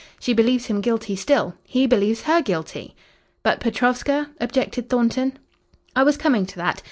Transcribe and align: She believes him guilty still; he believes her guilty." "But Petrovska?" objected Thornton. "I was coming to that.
She 0.19 0.33
believes 0.33 0.65
him 0.65 0.81
guilty 0.81 1.15
still; 1.15 1.53
he 1.63 1.85
believes 1.85 2.23
her 2.23 2.41
guilty." 2.41 2.95
"But 3.43 3.59
Petrovska?" 3.59 4.31
objected 4.41 4.89
Thornton. 4.89 5.37
"I 5.95 6.01
was 6.01 6.17
coming 6.17 6.47
to 6.47 6.55
that. 6.55 6.79